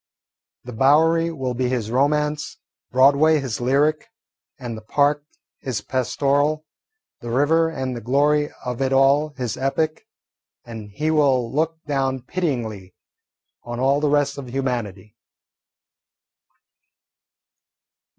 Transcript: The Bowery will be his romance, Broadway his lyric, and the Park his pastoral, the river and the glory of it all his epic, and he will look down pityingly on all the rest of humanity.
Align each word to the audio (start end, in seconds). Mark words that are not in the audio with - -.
The 0.63 0.73
Bowery 0.73 1.29
will 1.29 1.53
be 1.53 1.69
his 1.69 1.91
romance, 1.91 2.57
Broadway 2.89 3.39
his 3.39 3.61
lyric, 3.61 4.07
and 4.57 4.75
the 4.75 4.81
Park 4.81 5.23
his 5.59 5.81
pastoral, 5.81 6.65
the 7.19 7.29
river 7.29 7.69
and 7.69 7.95
the 7.95 8.01
glory 8.01 8.49
of 8.65 8.81
it 8.81 8.93
all 8.93 9.29
his 9.37 9.57
epic, 9.57 10.07
and 10.65 10.89
he 10.89 11.11
will 11.11 11.51
look 11.53 11.83
down 11.83 12.23
pityingly 12.23 12.95
on 13.61 13.79
all 13.79 13.99
the 13.99 14.09
rest 14.09 14.39
of 14.39 14.49
humanity. 14.49 15.15